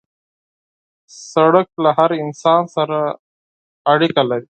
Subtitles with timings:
[1.33, 2.97] سړک له هر انسان سره
[3.93, 4.47] اړیکه لري.